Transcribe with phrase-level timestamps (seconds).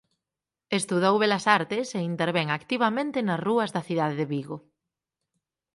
[0.79, 4.57] Estudou Belas Artes e intervén activamente nas rúas da cidade de Vigo.